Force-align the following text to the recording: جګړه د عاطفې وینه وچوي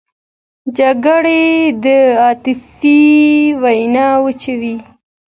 جګړه 0.77 1.41
د 1.85 1.85
عاطفې 2.21 3.01
وینه 3.61 4.05
وچوي 4.23 4.75